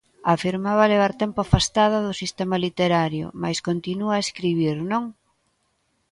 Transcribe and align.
Afirmaba 0.33 0.89
levar 0.93 1.13
tempo 1.21 1.37
afastada 1.41 1.97
do 2.05 2.13
sistema 2.21 2.55
literario, 2.65 3.25
mais 3.41 3.59
continúa 3.67 4.13
a 4.15 4.23
escribir, 4.25 4.75
non? 4.91 5.03